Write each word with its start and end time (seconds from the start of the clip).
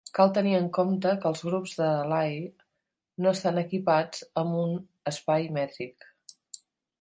Cal 0.17 0.31
tenir 0.35 0.53
en 0.59 0.63
compte 0.77 1.09
que 1.25 1.27
els 1.29 1.43
grups 1.49 1.73
de 1.81 1.89
Lie 2.11 2.39
no 3.25 3.35
estan 3.37 3.61
equipats 3.63 4.25
amb 4.43 4.57
un 4.63 4.75
espai 5.13 5.47
mètric. 5.61 6.11